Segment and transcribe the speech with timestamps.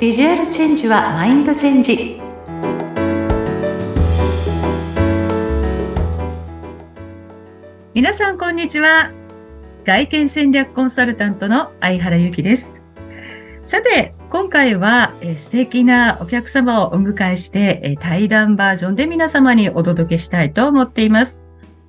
[0.00, 2.18] ビジュアルチェンジはマインドチェンジ
[7.92, 9.10] 皆さんこんにちは
[9.84, 12.82] 外見戦略コンサルタントの相原由紀です
[13.62, 21.40] さて今回は、え素敵なお客様をお迎えして、え対談バージョンで皆様にお届けしたいと思っています。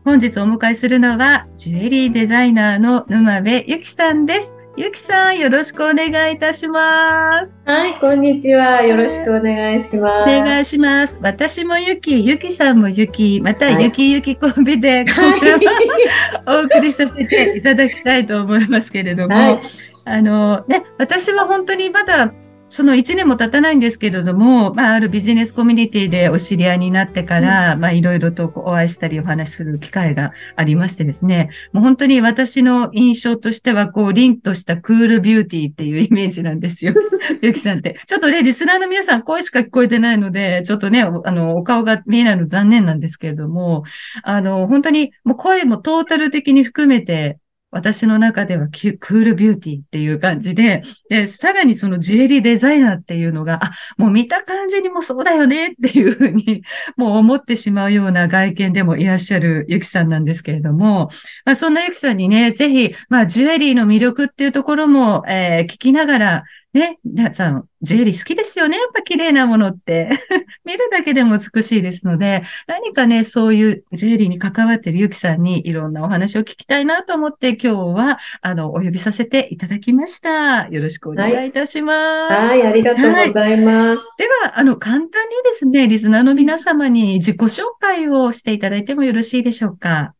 [0.03, 4.57] 本日お迎えするのは、ジュエリーデザイナーの沼部ゆきさんです。
[4.77, 7.59] ゆきさん、よろしくお願いいたします。
[7.65, 8.81] はい、こんにちは。
[8.81, 10.31] よろしくお願いします。
[10.31, 11.19] お願いします。
[11.21, 15.03] 私もゆき、ゆきさんもゆき、またゆきゆきコンビで、
[16.47, 19.59] お送りさせていただきたいと思いますけれども、はい、
[20.05, 22.31] あのね、私は本当にまだ
[22.71, 36.93] その1年も経たないんですけれども、まあ、あるビジネスコミュニティでお知り合いになってから、うん、まあ、いろいろとお会いしたりお話しする機会がありましてですね、もう本当に私の印象としては、こう、凛としたクールビューティーっていうイメージなんですよ。
[37.43, 37.99] ゆきさんって。
[38.07, 43.83] ちょっとね、リスナーの皆さん声しか聞こえてないので、ちょっとね、あの、お顔が見えないの残念なんですけれども、
[44.23, 47.37] あの、本当にもう声もトータル的に含めて、
[47.71, 56.63] 私の中ではクールビューティーっていう感じで、で、さらにそのジュエリーデザイナーっていうのが、あ、もう見た感じにもそうだよねっていうふうに、
[56.97, 61.09] もう思ってしまうような外見でもいらっしゃるゆきさんなんですけれども、
[61.45, 68.77] まあそんなゆきさんにね、ぜひ、まあジュエリーの魅力っていうところも、えー、聞きながら、ね、皆さん、ジュエリー好きですよね。
[68.77, 70.09] やっぱ綺麗なものって。
[70.63, 80.69] 見るだけでも美しいですので、何かね、そういうジュエリーに関わっているゆきさんにいろんなお話を聞きたいなと思って今日は、あの、お呼びさせていただきました。
[80.69, 82.33] よろしくお願いいたします。
[82.33, 83.97] はい、はい、ありがとうございます。
[83.97, 85.09] はい、では、あの、簡単に
[85.43, 90.13] ですね、リスナーの皆様に自己紹介をしていただいてもよろしいでしょうか？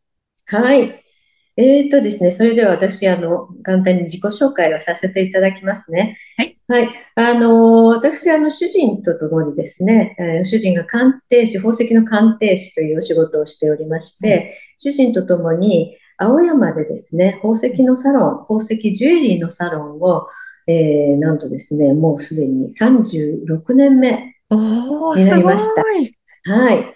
[0.48, 1.01] はい。
[1.58, 6.18] えーとですね、それでは私、あの、簡単に自己紹介をさせていただきますね。
[6.38, 6.58] はい。
[6.68, 6.90] はい。
[7.16, 20.28] あの、私、あの、主人と共にですね、えー、主人が鑑定士、宝石の鑑定士というお仕事をしておりまして、はい、主人と共に、青山でですね、宝石のサロン、宝石ジュエリーのサロンを、
[20.68, 25.76] えー、なんとですね、もうすでに36年目になりまし
[26.46, 26.54] た。
[26.54, 26.96] はい。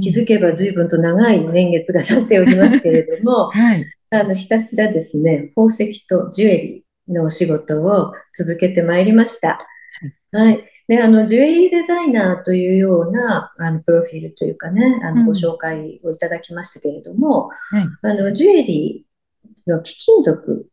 [0.00, 9.58] 気づけば随分と長い年月が経っておりますけれども、 はい、あの、ひたすらですね、宝石とジュエリーのお仕事を続けてまいりました。
[10.32, 10.64] はい。
[10.86, 20.68] で、あの、ジュエリーデザイナーというような、あの、プロフィールというかね、あの、ご紹介をいただきましたけれども、うん、あの、ジュエリーの貴金属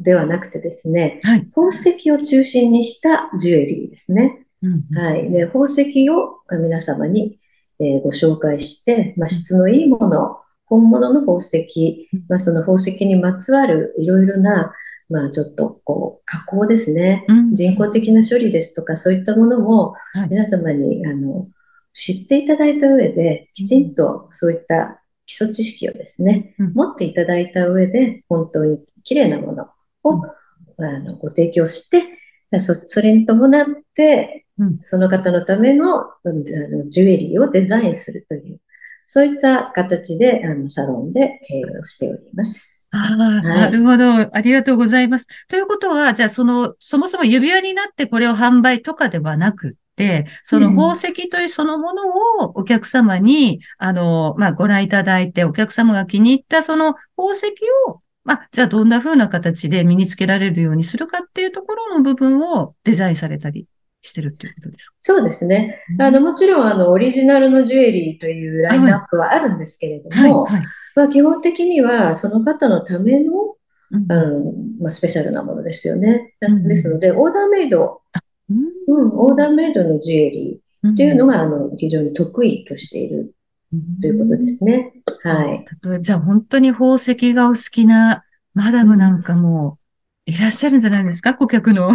[0.00, 4.46] ではなくてですね、うんはい、宝石を中心にしたジュエリーですね。
[4.62, 5.30] うん、はい。
[5.30, 7.38] で、宝石を皆様に、
[7.80, 10.38] えー、ご紹介して、まあ、質のいいもの、
[10.74, 14.72] 本物の宝石、まあ、その宝石にまつわるいろいろな、
[15.08, 19.94] まあ、ちょっとこう加工ですね、うん、人工的な処理ですとかそういったものも
[20.30, 21.46] 皆様に、あの
[21.92, 29.68] 知っていただいた上できちんとそういった基礎知識をですね、うん、持っていただいた上で本当に綺麗なもの
[30.02, 32.02] を、うん、あのご提供して
[32.58, 34.46] そそれに伴って、
[34.82, 38.43] その方のためのあのジュエリーをデザインするという
[39.06, 42.86] そういった形で、あの、サロンで経営をしております。
[42.90, 44.36] ああ、はい、なるほど。
[44.36, 45.26] ありがとうございます。
[45.48, 52.02] ということは、じゃあ、その、そもそも指輪になってこれを販売とかではなくて、その宝石というそのもの
[52.44, 57.48] をお客様に、うん、あの、まあ、ご覧いただいて、お客様が気に入ったその宝石
[57.88, 63.66] を、まあ、じゃあどんな風な形で身につけられるようにするかっていうところの部分をデザインされたり
[64.06, 64.96] してるっていうことですか？
[65.00, 65.80] そうですね。
[65.98, 70.60] あの、もちろん、あの、オリジナルのジュエリーというラインナップはあるんですけれども、はいはい。
[70.60, 70.62] はい、
[70.94, 73.32] まあ、基本的には、その方のための、
[74.08, 76.34] あの、まあ、スペシャルなものですよね。
[76.40, 78.02] うん、ですので、オーダーメイド、
[78.50, 83.34] うん、オーダーメイドのジュエリーっていうのが、あの、非常に得意としている
[84.00, 84.92] ということですね。
[85.22, 85.58] はい。
[85.58, 89.78] 例えば、じゃあ本当に宝石がお好きなマダムなんかも
[90.26, 91.90] いらっしゃるんじゃないですか顧客の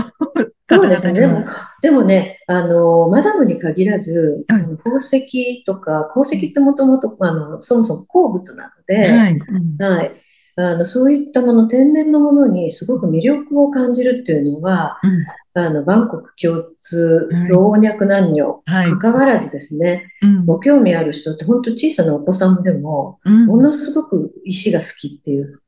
[0.69, 1.19] そうですね。
[1.19, 1.45] でも、
[1.81, 9.39] でもね、あの、マダムに限らず、はい、宝石とか、宝石ってもともと、あの、そもそも鉱物なので、はい、
[9.80, 10.12] はい。
[10.56, 18.62] あの、そういったもの、天然のものにすごく魅力を感じるっていうのは、うん、あの、万国共通、老若男女、
[19.00, 20.12] 関わらずですね、
[20.45, 25.62] ご興味ある人って、本当小さなお子さんでも、うん、ものすごく石が好きっていう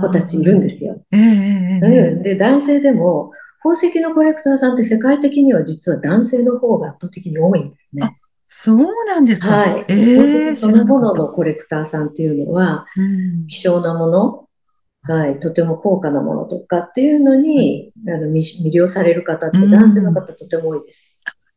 [0.00, 1.02] 子たちいるんですよ。
[1.12, 3.32] えー、で、男性でも、
[3.66, 8.18] 宝石のコレクターさんって世界的には実は男性の方が圧倒的に多いんですね。
[8.46, 9.48] そうなんですか？
[9.48, 9.84] はい。
[9.88, 14.42] えー、そのもののコレクターさんっていうのは、うん、希少なもの
[15.08, 21.16] はい、とても高価なものとかっていうのに、あの魅了される方って男性の方とても多いです。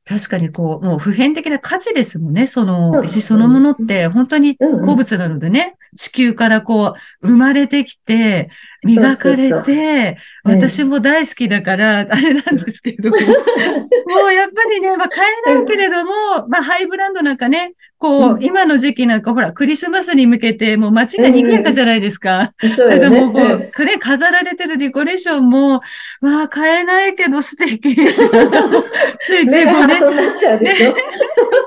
[0.10, 2.48] 確かにこう、もう普遍的な価値ですもんね。
[2.48, 8.50] その石そのものって本当に鉱物なのでね、地球からこう生まれてきて、
[8.84, 22.54] 磨かれて、私も大好きだから、あれなんですけど、 もうやっぱりね、まあ買えないけれども、まあハイブランドなんかね、こう、今の時期なんかほら、クリスマスに向けてもう街が賑やかじゃないですか。
[22.76, 25.82] そうだからもう、こう、飾られてるデコレーションも、
[26.22, 27.94] わあ、買えないけど素敵。
[27.94, 30.00] ついついこうね。
[30.00, 30.86] なっちゃうでしょ。
[30.86, 30.96] なっ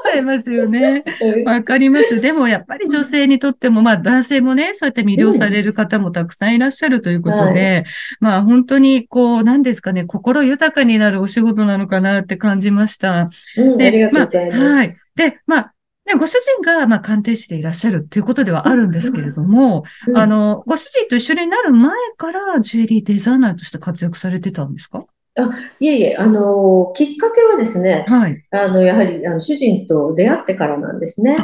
[0.02, 1.04] ちゃいますよね。
[1.44, 2.18] わかります。
[2.18, 7.84] でもやっぱり女性にとっても、まあ男性もね、そうやって魅了される方もたくさんいらっしゃるということで、はい、
[8.20, 13.28] まあ本当にこう、何ですかね、心豊かになるお仕事なのかなって感じました。
[13.58, 14.58] うん、で、ありがとうございます。
[14.62, 14.96] まあ、はい。
[15.14, 15.72] で、まあ、
[16.04, 25.04] ね、ご主人が、まあ、鑑定士でいらっしゃるということではあるんですけれども、うん、あの、ご主人と一緒になる前からジュエリーデザイナーとして活躍されてたんですか？
[25.36, 25.50] あ
[25.80, 28.44] いえいえ、あの、きっかけはですね、はい。
[28.50, 31.36] あの、やはり、あの、主人と出会ってからなんですね。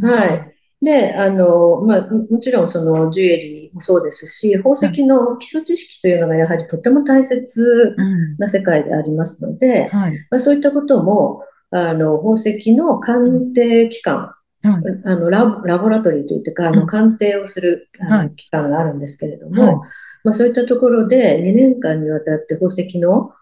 [0.00, 0.54] はい。
[0.82, 7.94] で、あの、まあ、もちろんそのジュエリーもそうですし、宝石の基礎知識というのがやはりとても大切
[8.38, 19.84] な世界でありますので、はい、まあ、そういったことも、あの、宝石の鑑定機関、はい、あのララボラトリーといってか、あの、鑑定をするあの機関があるんですけれども、
[20.24, 23.32] まあ、そういったところで2年間にわたって宝石の,、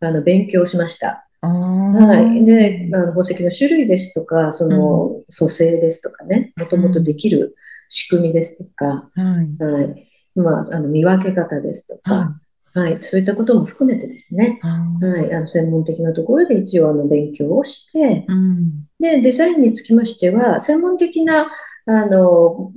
[0.00, 1.26] あの勉強をしました。
[1.42, 2.44] はい。
[2.44, 7.56] で、あの宝石の種類ですとか、その組成ですとかね、もともとできる
[7.88, 9.62] 仕組みですとか、はい。
[9.62, 12.40] はい、まあ、あの見分け方ですとか、
[12.74, 21.50] はい、そういったことも含めてですね、はい、あの専門的なところで一応あの勉強をして、うん、で、デザインにつきましては、専門的な、
[21.86, 22.72] あの、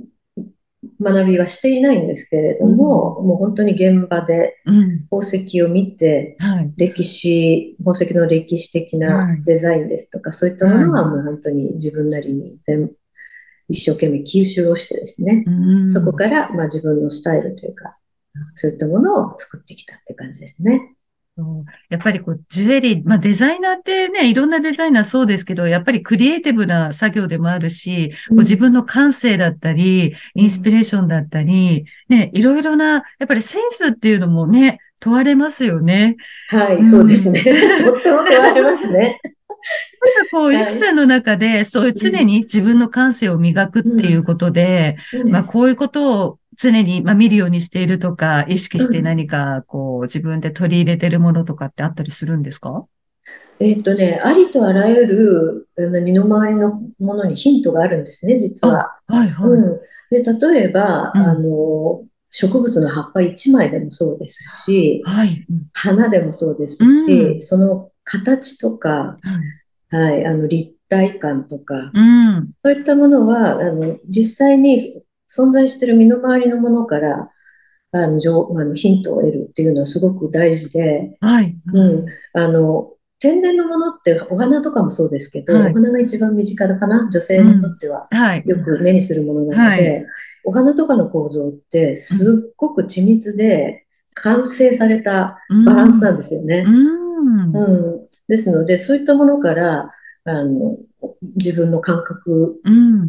[1.00, 4.56] 学びはしていないんですけれども、うん、もう本当に現場で
[5.10, 12.90] 宝石を見て、うんはい、歴史、宝石の歴史的なデザインですとか、はい、そういったものはもう本当に自分なりに全
[13.68, 15.50] 一生懸命吸収をしてですね、う
[15.86, 17.96] ん、そこからまあ自分のスタイルというか、
[18.54, 20.96] そういったものを作ってきたって感じですね。
[21.90, 36.16] やっぱりこう、ジュエリー、まあデザイナーってね、いろんなデザイナーそうですけど、やっぱりクリエイティブな作業でもあるし、うん、自分の感性だったり、インスピレーションだったり、ね、いろいろな、やっぱりセンスっていうのもね、問われますよね。
[36.48, 37.42] はい、うん、そうですね。
[37.84, 39.20] とっても問われますね。
[40.16, 52.86] なんかこう、ゆきさんの中で、そういう常に自分の感性を磨くっていうことで、うん、まあこういうことを常に、まあ、見るようにしているとか、意識して何か、こう、自分で取り入れてるものとかってあったりするんですか？
[53.58, 55.68] えっとね、ありとあらゆる
[56.02, 58.98] 身の回りのものにヒントがあるんですね、実は。
[59.06, 59.50] はいはい。
[59.50, 59.80] うん、
[60.10, 66.76] で例えば、うん、あの、植物の葉っぱ1枚でもそうですし、はい、花でもそうです
[67.06, 69.16] し、うん、その形とか、
[69.90, 74.78] はい、はい、あの立体感とか、うん、そういったものはあの実際に
[75.28, 77.30] 存在している身の回りのものから、
[77.92, 78.18] あの、
[78.58, 81.56] あのヒントを得るっていうのはすごく大事で、はい。
[81.72, 82.06] うん。
[82.34, 87.08] あの、天然のものってお花とかもそうですけど、はい、お花が一番身近だかな？
[87.10, 88.08] 女性にとっては、
[88.44, 90.04] よく目にするものなので、はい、
[90.44, 96.64] お花とかの構造ってすっごく緻密で完成されたバランスなんですよね。
[96.66, 99.90] うん、うん、ですので、そういったものから、
[100.24, 100.76] あの、
[101.36, 102.60] 自分の感覚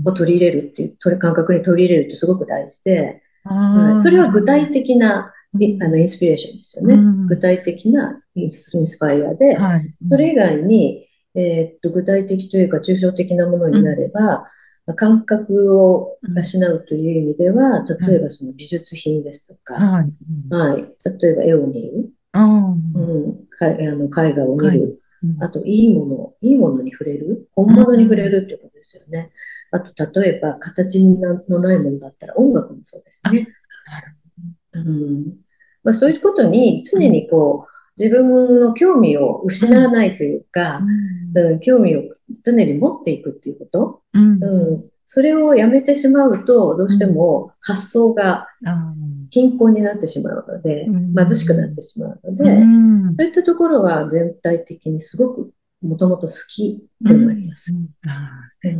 [0.05, 6.93] を取り入れるっていう、感覚に取り入れるってすごく大事で、はい、それは具体的なあのインスピレーションですよね。
[6.95, 14.47] うん、具体的なインスパイアで、はい、それ以外に、えー、っと具体的というか抽象的なものになれば、
[14.85, 20.81] うん、感覚を養うという意味では、例えばその美術品ですとか、はい、はい、
[21.21, 24.99] 例えば絵を見る、うん、かあの絵画を見る、
[25.39, 29.31] あと、いいもの、いいものに触れる、本物に触れるっていうことですよね。
[29.71, 31.01] あと、例えば、形
[31.49, 33.47] のないものだったら音楽もそうですね。
[34.73, 35.25] うん。
[35.83, 40.81] まあ、そういうことに常にこう、自分の興味を失わないというか、
[41.33, 42.03] うん、興味を
[42.43, 48.47] 常に持っていくっていうこと、うん、うん、それをやめてしまうと、どうしても発想が
[49.29, 52.43] 貧困になってしまうので、貧しくなってしまうので、
[53.17, 57.73] そういったところは全体的にすごくもともと好きでもあります。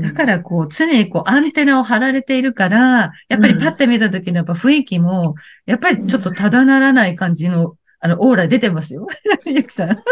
[0.02, 5.36] だからこう常にこうアンテナを張られているから、やっぱりパッて見た時のやっぱ雰囲気も、
[5.66, 9.08] やっぱりちょっとただならない感じの、あの、オーラ出てますよ。
[9.46, 10.04] ゆきさん。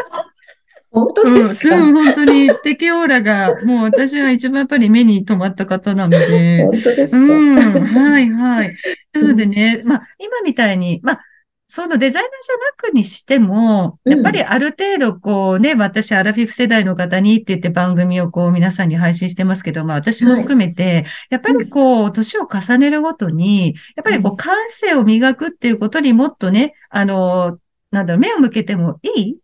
[0.92, 6.63] 本当ですか、うん、本当に敵オーラが、もう私は一番やっぱり目に留まった方なので。
[6.63, 8.75] 本当ですか、うん、はいはい。
[9.15, 11.22] なのでね、まあ、今みたいに、まあ、
[11.67, 27.57] そのデザイナーじゃなくにしても、やっぱりある程度こうね、うん、私アラフィフ世代の方にって言って番組をこう皆さんに配信してますけど、まあ私も含めて、はい、やっぱりこう、年を重ねるごとに、やっぱりこう感性を磨くっていうことにもっとね、あの、
[27.89, 29.38] なんだろう、目を向けてもいい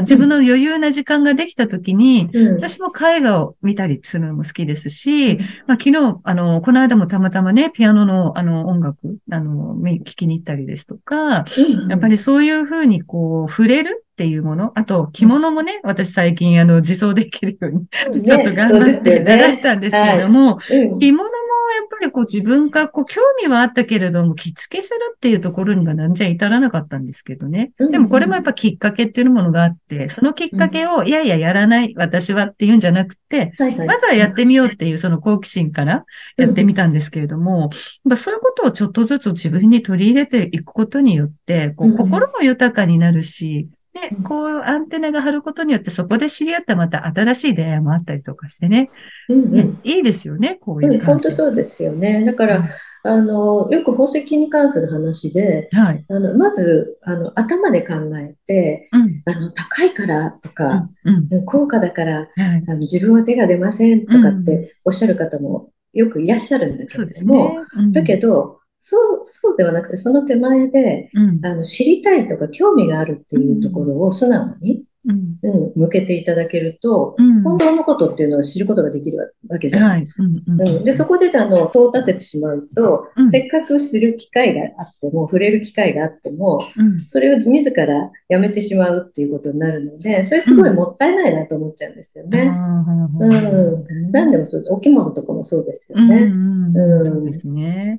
[0.00, 21.30] 自分の余裕な時間ができたときに、うん、私も絵画を見たりするのも好きですし、うん、まあ、昨日、あの、この間もたまたまね、ピアノのあの音楽、あの、聞きに行ったりですとか、うん、やっぱりそういうふうにこう、触れるっていうもの、あと着物もね、私最近あの自走できるように、ちょっと頑張って習ったんですけれども、ねはい、着物も
[21.98, 27.72] ぱりこう自分がこう興味はあったけれども、着付けするっていうところにはなんじゃ至らなかったんですけどね。
[27.78, 36.04] でもこれもやっぱきっかけっていうものがあって、そのきっかけを、いやいややらない、私はっていうんじゃなくて、まずはやってみようっていうその好奇心から
[36.36, 37.70] やってみたんですけれども、
[38.16, 48.84] そういうことをちょっとずつ自分に取り入れていくことによって、こう心も豊かになるし、で、こうアンテナが張ることによってそこで知り合ったまた新しい出会いもあったりとかしてね。
[49.28, 51.06] うんうん、いいですよね、こういう感じ。
[51.06, 52.24] 本当そうですよね。
[52.24, 60.88] だから、うん、あの、よく宝石に関する話で、はい、あのまずあの頭で考えて、うん、あの高いからとか、
[61.46, 62.28] 高価だから、はい、
[62.68, 74.84] あの自分は手が出ませんとかっておっしゃる方もよくいらっしゃるんだけれども、ね、だけど、そう、そうではなくて、その手前で、うん、あの知りたいとか興味があるっていうところを素直に、
[75.74, 80.22] 向けていただけると、うん、本当のことっていうのは知ることができるわけじゃないですか。
[80.22, 86.60] はい、うんで、そこであの、戸を立ててしまうと、せっかく知る機会があっても、触れる機会があっても、
[87.06, 92.50] それを自らやめてしまうっていうことになるので、それすごいもったいないなと思っちゃうんですよね。
[93.20, 94.10] うん。
[94.10, 94.72] 何でもそうです。
[94.72, 96.22] お着物とかもそうですよね。
[96.24, 97.04] うん。
[97.04, 97.98] そうですね。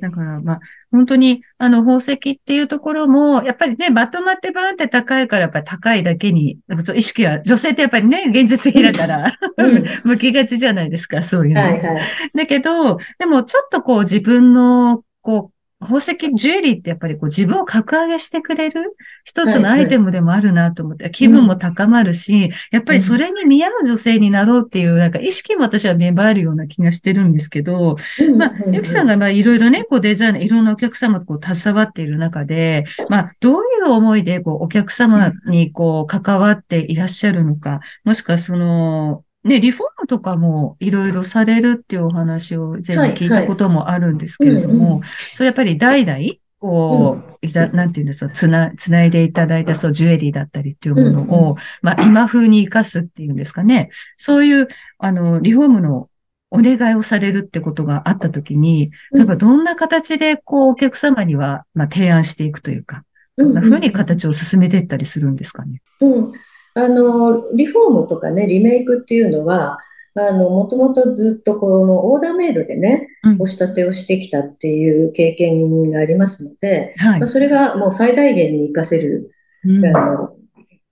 [0.00, 0.60] だから、まあ、
[0.94, 6.58] 本当に、あの、宝石っていうところも、やっぱりね、まとまってバーンって高いから、やっぱり高いだけに、
[6.94, 9.32] 意識は、女性ってやっぱりね、現実的だから、
[10.04, 11.62] 向きがちじゃないですか、そういうの。
[11.62, 12.00] はいはい、
[12.32, 15.53] だけど、でもちょっとこう自分の、こう、
[15.84, 46.18] 宝石、ジュエリーってやっぱりこう自分を格上げしてくれる一つのアイテムでもあるなと思って、はいはい、気分も高まるし、うん、やっぱりそれに見合う女性になろうっていう、なんか意識も私は芽生えるような気がしてるんですけど、うん、まあ、ゆきさんがまあいろいろね、こうデザイン、いろんなお客様とこう携わっている中で、まあ、どういう思いでこうお客様にこう関わっていらっしゃるのか、もしくはその、ね、リフォームとかもいろいろされるっていうお話を全部聞いたこともあるんですけれども、そうやっぱり代々、
[46.58, 53.90] こう、いた、なんていうんですか、つな、つないでいただいたそう、ジュエリーだったりっていうものを、まあ、今風に活かすっていうんですかね。
[54.16, 56.08] そういう、あの、リフォームの
[56.50, 63.04] お願いをされるってことがあったときに、例えばどんな形で、こう、お客様には、まあ、提案していくというか、
[63.36, 65.82] どんな風に形を進めていったりするんですかね？
[66.00, 66.32] うん
[66.74, 69.78] あの、リフォームとかね、リメイクっていうのは、
[70.16, 79.32] あの、もともとずっとこのオーダーメイドでね、押し立てをしてきたっていう経験がありますので、はい、まあ、それがもう最大限に活かせる、
[79.64, 80.36] うん、あの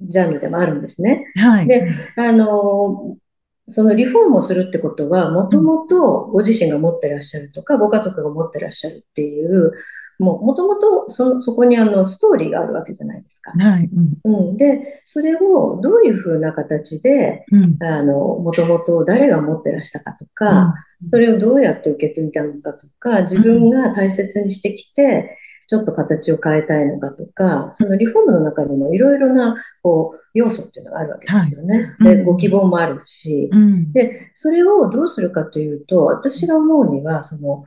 [0.00, 1.26] ジャンルでもあるんですね。
[1.36, 3.16] はい、で、あの、
[3.68, 9.72] そのリフォームをするってことは、もともとご自身が持ってらっしゃるとか、ご家族が持ってらっしゃるっていう、
[10.22, 13.52] もう、もともとそ、そこにあの、ストーリーがあるわけじゃないですか。
[13.52, 13.90] はい。
[14.24, 14.50] うん。
[14.50, 25.36] うん、で、それをどういうふうな形で、うん、あの、もともと誰が持ってらしたかとか、うん、それをどうやって受け継いだのかとか、自分が大切にしてきて、
[25.66, 31.82] ちょっと形を変えたいのかとか、そのリフォームの中にもいろいろな、こう、要素っていうのがあるわけですよね。
[31.98, 33.50] はい、で、ご希望もあるし、
[33.92, 37.64] で、それをどうするかというと、私が思うには、その、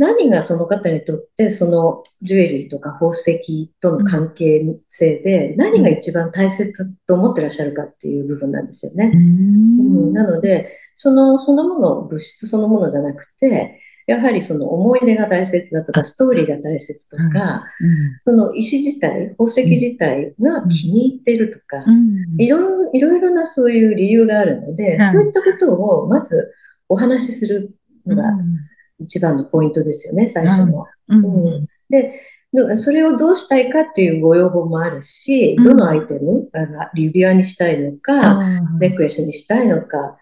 [0.00, 9.12] 何がその方にとってそのジュエリーとか宝石との関係性で何が一番大切と思ってらっしゃるかっていう部分なんですよね。
[9.14, 17.62] うん、なので、その、そのもの、物質そのものじゃなくて、やはりその思い出が大切だとか、ストーリーが大切とか、
[18.20, 21.84] その石自体、宝石自体が気に入ってるとか、
[22.38, 26.54] いろいろなそういう理由があるので、そういったことをまず
[26.88, 27.74] お話しする
[28.06, 28.32] のが
[29.00, 30.84] 一番のポイントですよね、最初の。
[31.08, 32.22] うん、うん、で
[32.78, 38.42] それをどうしたいかっていうご要望もあるし、どのアイテム、あの指輪にしたいのか、
[38.80, 40.16] ネックレスにしたいのか、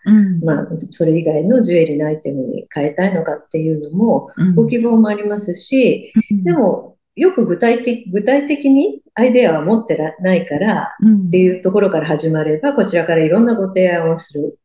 [0.44, 6.12] まあ、それ以外のジュエリーのアイテムに変えたいのかっていうのも、ご希望もありますし、
[6.44, 14.58] でも、よく具体的、具体的にアイデアは持ってないからっていうところから始まれば、こちらからいろんなご提案をする。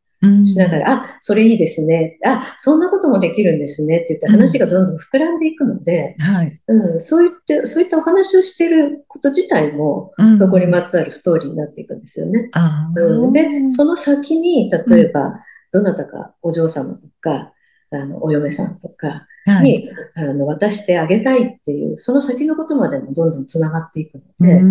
[0.44, 2.18] しながら、あ、それいいですね。
[2.24, 3.98] あ、そんなこともできるんですね。
[3.98, 12.50] って言って話がどんどん膨らんでいくので、はい、うん、そういって、そういったお話をしていること自体も、そこにまつわるストーリーになっていくんですよね。
[12.96, 15.40] うん、で、その先に、例えば、
[15.72, 17.52] どなたかお嬢様とか、
[17.90, 19.26] あの、お嫁さんとか
[19.62, 24.62] に、はい、あの渡してあげたいっていう、その先のことまでもどんどんつながっていくので、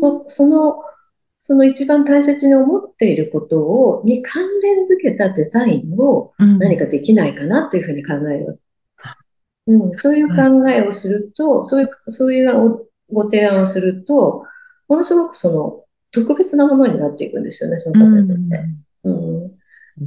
[0.00, 0.76] そその、
[1.46, 8.60] その一番大切に思っていることを、に関連づけたデザインを何かできないかなというふうに考える。
[9.68, 14.42] うん、そういう考えをすると、そういう、そういうご提案をすると、
[14.88, 18.42] ものすごくその特別なものになっていくんですよね、その方にとって。
[19.04, 19.52] うん、うん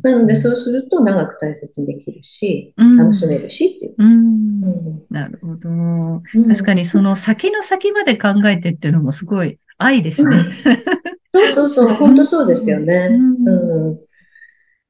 [0.04, 3.96] なので、そうすると長く大切にできるし、うん、楽しめるしっていう。
[3.98, 6.22] うん、なるほど。
[6.48, 10.36] 確かにその先の先まで考えてっていうのもすごい愛ですね。
[11.34, 13.10] そうそうそう、本当そうですよね。
[13.12, 14.00] うん。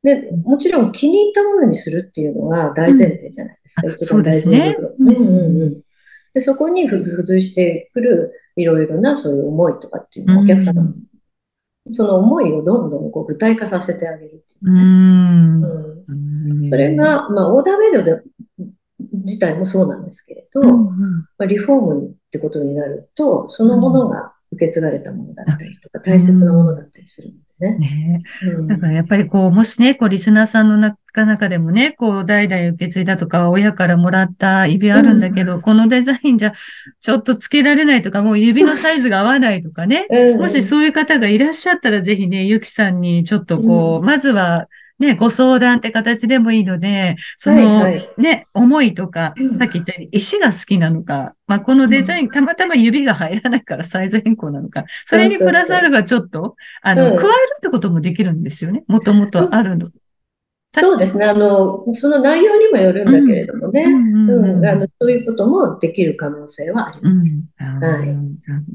[0.04, 3.92] で、もちろん気に入ったものにするっていうのは大前提じゃないですか。
[3.92, 5.04] 一番大事なこと。
[5.04, 5.16] ね。
[5.16, 5.82] うんうんうん。
[6.34, 10.94] でそこに付随してくるいろいろなそういう思いとかっていうのはお客様
[11.92, 14.82] その思いをどんどんこう具体化させてあげるっていうね。
[16.08, 18.22] うん、それが、まあ、オーダーメイドで
[19.24, 27.78] 自体もそうなんですけれど、うんうん、まあ、リフォームってことになると、そのものが受け継がれたものだったりとか、大切なものだったりするのね。
[27.78, 36.54] ねうん、だからやっぱりこう、もしね、こう、リスナーさんの中中でもね、こう、代々受け継いだとか、親からもらった指あるんだけど、うん、このデザインじゃ、
[37.00, 40.08] ちょっとつけられないとか、もう指のサイズが合わないとかね。
[40.10, 44.68] うん、もしそういう方がいらっしゃったら、ぜひね、ゆきさんにちょっとこう、まずは、
[45.00, 57.28] ね、ご相談って形でもいいので、その、はいはい、ね、思いとか、さっき言ったように石が好きなのか、まあ、このデザイン、たまたま指が入らないからサイズ変更なのか、それにプラスアルファちょっと、あの、加える
[57.58, 58.84] ってこともできるんですよね。
[58.88, 59.90] もともとあるの。
[60.72, 61.26] そうですね。
[61.26, 63.86] あの、その内容にもよるんだけれどもね。
[63.86, 64.90] うん。
[65.02, 67.44] そういうこともできる可能性はあります。
[67.60, 68.08] うん、はい。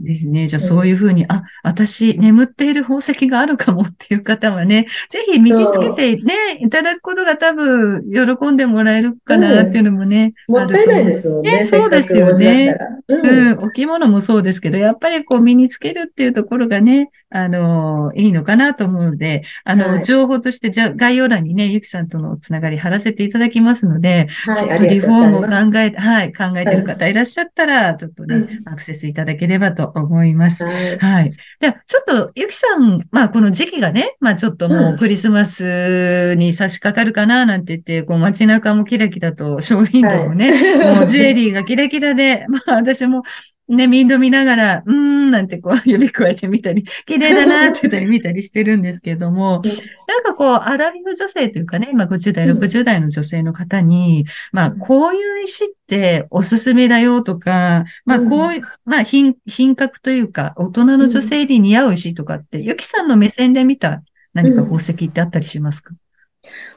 [0.04, 10.35] ぜひね、じゃあそういうふうに、あ、私、眠っている宝石があるかもっていう方はね、ぜひ身につけてね、いただくことが多分、喜んでもらえるかなっていうのもね。
[10.48, 11.59] うん、もったいないですもんね。
[11.59, 12.76] ねそうですよね。
[13.07, 13.59] うん。
[13.61, 30.64] お着物もそうですけど、やっぱりこう身につけるっていうところがね、あの、いいのかなと思うので、あの、はい、情報として、じゃ概要欄にね、ゆきさんとのつながり貼らせていただきますので、はい、ちょっとリフォームを考えて、はい、考えてる方いらっしゃったら、ちょっとね、はい、アクセスいただければと思います。
[30.64, 30.97] はい。
[30.97, 31.33] はい。
[31.59, 40.53] では、ちょっと、ゆきさん、まあ、この時期がね、まあ、ちょっともうクリスマスに差し掛かるかな、なんて言って、こう、街中もキラキラと、ショーウィンドウもね、
[40.94, 43.23] もうジュエリーがキラキラで、 まあ、私も
[43.68, 49.62] ね、ミンド見ながら、うーん、なんてこう、 指加えてみたり、綺麗だなって言ったり見たりしてるんですけれども、
[50.07, 64.03] なんかこう、アラビフ女性というかね、今50代、60代の女性の方に、まあ、こういう石っておすすめだよとか、まあ、こういう、まあ、品、品格というか、大人の女性に似合う石とかって、ゆきさんの目線で見た
[64.35, 65.94] 何か宝石ってあったりしますか、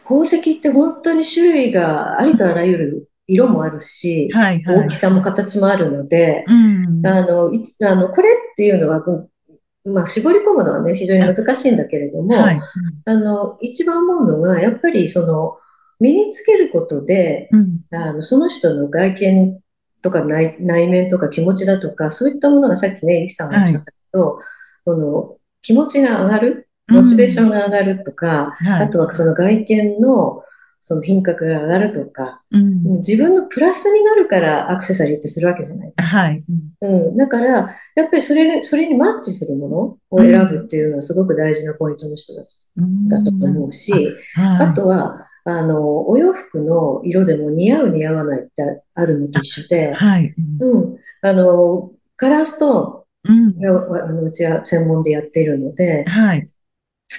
[0.04, 9.04] 宝石って本当に種類がありとあらゆる色もあるし、はいはい、大きさも形もあるので、うん、あのいつあのこれっていうのは、
[9.86, 12.60] まあ、絞り込むのはね、非常に難しいんだけれども、はい、
[13.06, 15.58] あの一番思うのが、やっぱりその
[16.00, 19.60] 身につけることで、うん、あのその人の外見
[20.02, 24.46] とか内内面とか気持ちだとか、そういったものがさっきね、ゆきさんがおっしゃったけど、はい、
[24.86, 30.44] その気持ちが上がる、モチベーションが上がるとか、うんはい、あとはその外見の
[30.88, 36.18] その品格が上がるとか、うん、自分のプラスになるからアクセサリーってするわけじゃないですか。
[36.18, 36.46] はい。
[36.82, 37.18] うん。
[37.18, 42.70] だから、やっぱりそれ、それにマッチするものを選ぶっていうのはすごく大事なポイントの人たち
[43.10, 50.34] だと思うし、うんはい、あとは、あの、お洋服の色でも似合う似合わないってあるのと一緒で、はい。
[50.62, 50.98] うん。
[51.22, 56.48] あの、カラーストーンが、うん、あのうちは専門でやっているので、はい。
[56.48, 56.50] 好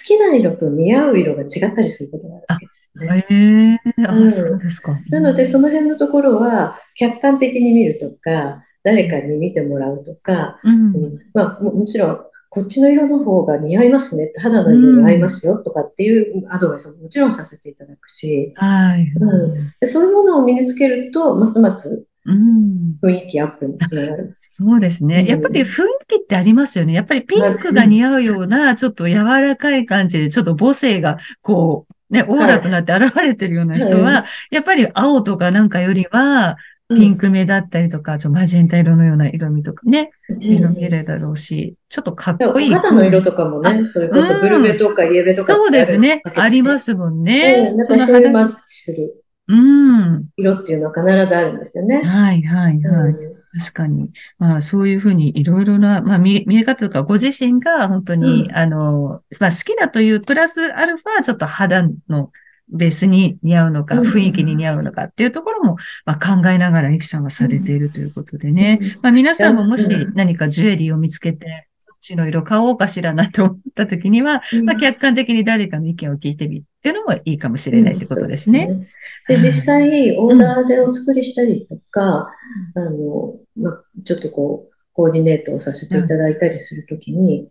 [0.07, 3.26] きな色と似合う色が違ったりすることがあるわけですね。
[3.28, 4.92] へえー、あ、うん、そうですか。
[5.11, 24.28] なので、その辺のところは、客観的に見るとか、誰かに見てもらうとか、うん、うん、まあも、もちろん、こっちの色の方が似合いますね肌の色に合いますよとかっていうアドバイスももちろんさせていただくし、はい、うん、でそういうものを身につけると、ますますうん、雰囲気アップにつながる。
[24.32, 25.24] そうですね。
[25.26, 26.92] やっぱり雰囲気ってありますよね。
[26.92, 36.57] やっぱりピンクが似合うような、ちょっと柔らかい感じで、ちょっと母性が、こう、ね、オーラとなって現れてるような人は、はい、やっぱり青とかなんかよりは、
[36.90, 42.71] ピンク目だったりとか、ちょっとマゼンタ色のような色味とかね、色見れるだろうし、ちょっとかっこいい。
[42.71, 46.23] 肌の色とかもね、それこそブルベとかイエベとかそうですね。
[46.25, 47.75] ありますもんね。
[47.75, 49.23] なんかそういうマッチする。
[49.49, 50.29] うん。
[50.38, 52.03] 色っていうのは必ずあるんですよね。
[52.03, 53.14] はいはいはい。
[53.59, 54.11] 確かに。
[54.38, 62.31] まあそういうふうにいろいろな、まあ見え方とかご自身が本当に、うん、あの、まあ好きだというプラスアルファちょっと肌の
[62.71, 68.79] ベースに似合うのか、雰囲気に似合うのかっていうところも、まあ、考えながら、エキさんはされているということでね。
[69.03, 71.67] まあ、皆さんももし何かジュエリーを見つけて、
[72.00, 78.87] ちの色買おうかしらなと思った時には、まあ、客観的に誰かの意見を聞いてみるっていうのもいいかもしれないってことですね。
[79.28, 82.32] で、ね、実際、オーダーでお作りしたりとか、
[82.74, 87.50] あの、まあ、ちょっとこう、コーディネートをさせていただいたりするときに、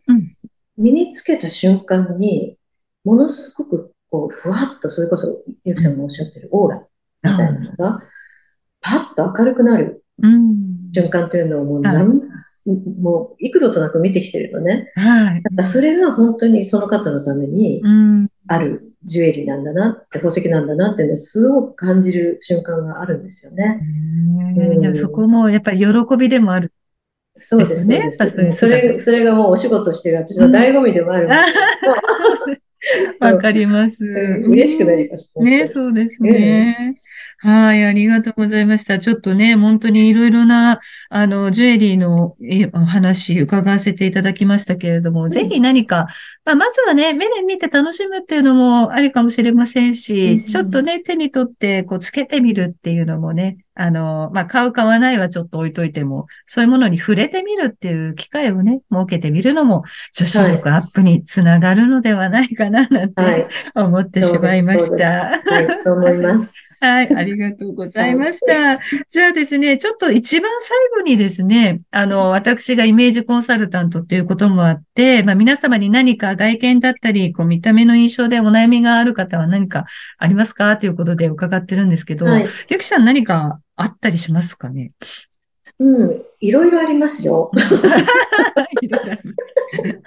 [0.78, 2.58] 身につけた瞬間に、
[3.04, 6.88] ものすごくこう、ふわっと、それこそ、ゆきさんもおっしゃってるオーラ
[7.24, 8.02] みたいなのが、
[8.82, 10.04] パッと明るくなる
[10.94, 12.22] 瞬間というのをもう何、
[12.68, 14.92] もう幾度となく見てきてるのね。
[14.96, 15.42] はい。
[15.42, 17.82] だからそれが本当にその方のために
[18.48, 23.80] あるジュエリーなんだなって、宝石なんだなっていうのをすごく感じる瞬間があるんですよね。
[24.58, 26.74] うん、じゃあそこもやっぱり喜びでもある。
[27.40, 28.12] そうですね。
[28.52, 31.54] それ、それがもうお仕事してる私の醍醐味でもあるんです
[33.20, 34.06] けど、 わかります。
[34.06, 35.40] 嬉しくなります。
[35.40, 37.02] ね、そうですね。
[37.40, 38.98] はい、ありがとうございました。
[38.98, 42.36] ちょっとね、本当にいろいろな、あの、ジュエリーの
[42.74, 46.08] お話伺わせていただきましたけれども、うん、ぜひ何か、
[46.46, 65.40] まあ、まずはね、目で見て楽しむっていうのもありかもしれませんし、うん、ちょっとね、手に取って、こう、つけてみるっていうのもね、あの、まあ、買う買わないはちょっと置いといても、そういうものに触れてみるっていう機会をね、設けてみるのも、女子力アップにつながるのではないかな、なんて思ってしまいました。
[65.46, 66.67] はい、そう思います。
[66.80, 68.78] はい、ありがとうございました。
[69.10, 79.86] じゃあですね、ちょっと一番最後にですね、あの、私がイメージコンサルタントっていうこともあって、まあ皆様に何か外見だったり、こう見た目の印象でお悩みがある方は何か
[80.20, 80.78] ありますか？
[80.78, 84.92] ということで伺ってるんですけど、はい、ゆきさん何かあったりしますかね？
[85.80, 87.52] うん、いろいろありますよ。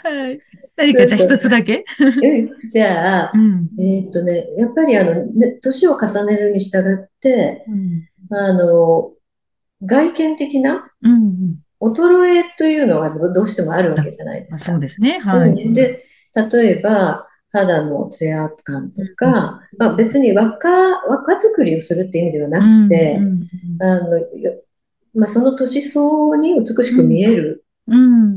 [0.03, 0.41] はい。
[0.81, 1.85] 何かじゃあ一つだけ？
[2.71, 9.13] じゃあ、うん、えっとね、やっぱりあの、ね、年を重ねるに従って、うん、あの、
[9.85, 10.91] 外見的な、
[11.81, 14.59] 衰えというのはどうしてもあるわけじゃないですか。
[14.59, 15.19] そうですね。
[15.19, 15.73] はい。
[15.73, 20.69] で、例えば、肌のツヤ感とか、まあ、別に若、
[21.09, 23.19] 若作りをするっていう意味ではなくて、
[23.81, 24.21] あの、
[25.15, 27.65] まあ、その年相応に美しく見える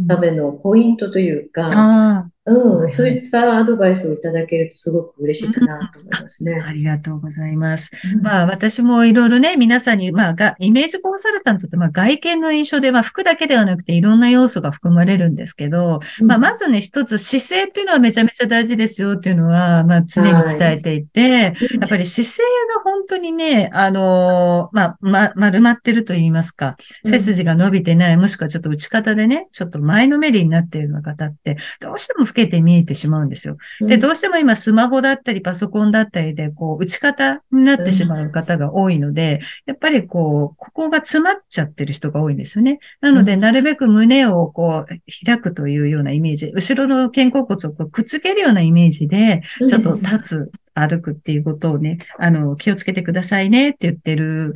[0.08, 6.52] ためのポイントというか、うん、そういったアドバイスをいただけるとすごく嬉しいかなと思いますね。
[6.52, 7.90] うん、ありがとうございます。
[8.16, 21.50] うん、まあ私もいろいろね、皆さんに、まあが、イメージコンサルタントってまあ外見の印象で、まあ服だけではなくていろんな要素が含まれるんですけど、うん、まあまずね、一つ姿勢っていうのはめちゃめちゃ大事ですよっていうのは、まあ常に伝えていて、はい、や
[21.86, 22.44] っぱり姿勢
[22.76, 26.76] が本当にね、あのまあ、ま、丸まってると言いますか、
[27.06, 33.58] 背筋が伸びてない、もしくはちょっと打ち方でね、ちょっと前のめりになっているような方って、どうしても老けて見えてしまうんですよ。
[33.82, 42.80] で、どうしても今スマホだったりパソコンだったりで、こう、打ち方になってしまう方が多いので、やっぱりこう、ここが詰まっちゃってる人が多いんですよね。
[43.02, 54.56] なので、なるべく胸をこう、開くというようなイメージ、後ろの肩甲骨をこうくっつけるようなイメージで、ちょっと立つ、歩くっていうことをね、あの、気をつけてくださいねって言ってる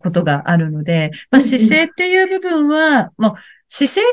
[0.00, 3.32] ことがあるので、まあ、姿勢っていう部分は、もう、
[3.74, 4.06] 姿勢が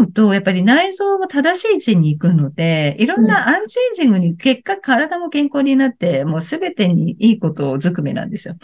[0.00, 8.54] 整うと、やっぱり内臓も正しい位置に行くので、いろんなアンチエイジングに結果体も健康になって、もうすべてにいいことをずくめなんですよ。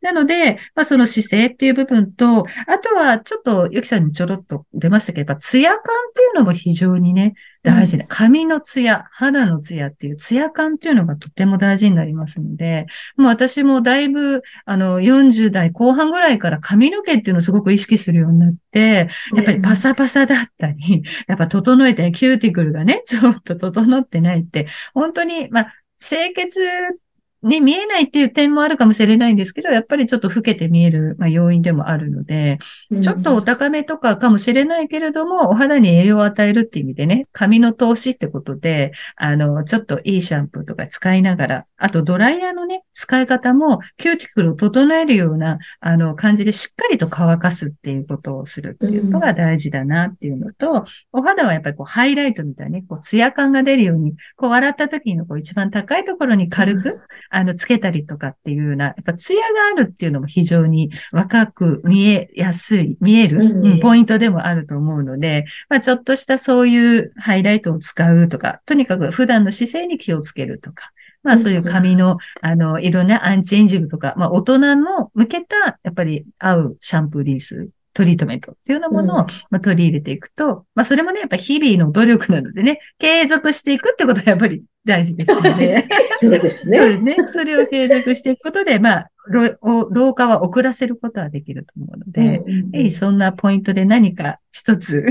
[0.00, 5.82] なので、まあその姿勢っていう部分と、あとはちょっとゆきさんにちょろっと出ましたけど、やっぱツヤ感っ
[6.14, 26.60] ていうのも非常にね、大事な、髪のツヤ、肌のツヤっていうツヤ感っていうのがとても大事になりますので、もう私もだいぶ、あの、40代後半ぐらいから髪の毛っていうのをすごく意識するようになって、やっぱりパサパサだったり、 やっぱ整えて、キューティクルがね、ちょっと整ってないって、本当に、まあ、清潔
[27.42, 32.58] に見えないっていう点もあるかもしれないんですけど、やっぱりちょっと老けて見える、まあ、要因でもあるので、
[33.02, 57.00] ちょっとお高めとかかもしれないけれども、お肌に栄養を与えるっていう意味でね、髪の投資ってことで、あの、ちょっといいシャンプーとか使いながら、あとドライヤーのね、使い方も、キューティクルを整えるような、あの、感じでしっかりと乾かすっていうことをするっていうのが大事だなっていうのと、お肌はやっぱりこう、ハイライトみたいにね、こう、ツヤ感が出るように、こう、笑った時のこう、一番高いところに軽く、
[57.32, 70.92] あの、つけたりとかっていうような、やっぱツヤがあるっていうのも非常に若く見えやすい、見える、うん、ポイントでもあると思うので、まあ、ちょっとしたそういうハイライトを使うとか、とにかく普段の姿勢に気をつけるとか、
[71.22, 85.84] まあそういう髪の、あの、いろんなアンチエンジングとか、まあ大人の向けた、やっぱり合うシャンプーリーストリートメントっていうようなものを、まあ、取り入れていくと、まあ、それもね、やっぱ日々の努力なのでね、継続していくってことはやっぱり大事ですので。
[86.20, 86.78] そうですね。
[86.78, 87.16] そうですね。
[87.28, 89.10] それを継続していくことで、まあ、
[89.90, 95.04] 老化は遅らせることはできると思うので、うんうん、そんなポイントで何か一つ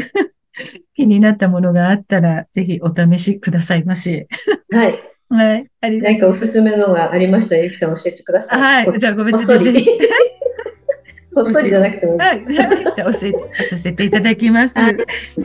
[0.96, 4.28] 気になったものがあったら、ぜひお試しくださいまし。
[4.72, 5.00] はい。
[5.30, 5.68] はい。
[5.82, 8.86] 何かおすすめのがありましたら、ゆきさん教えてください。
[8.86, 9.00] はい。
[9.00, 9.62] じゃあ、ごめんなさい。
[11.34, 12.20] こっそりじゃなくてもいい。
[12.20, 12.46] はい。
[12.50, 12.66] じゃ
[13.08, 14.78] あ教えてさせていただきます。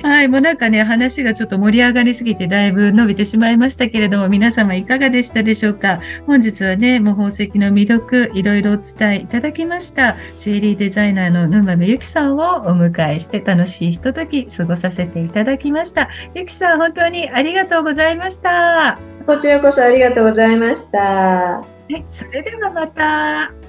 [0.03, 0.29] はい。
[0.29, 6.01] もうなんかね、話がちょっと盛り上がりすぎてだいぶ伸びてしまいましたけれども、皆様いかがでしたでしょうか？
[6.27, 10.17] 本日はね、もう宝石の魅力、いろいろお伝えいただきました。
[10.39, 16.09] ジュエリーデザイナーの沼部ゆきさんをお迎えして楽しいひととき過ごさせていただきました。
[16.35, 18.99] ゆきさん、本当にありがとうございました。
[19.25, 20.99] こちらこそありがとうございました。
[20.99, 22.03] はい。
[22.05, 23.66] それではまた。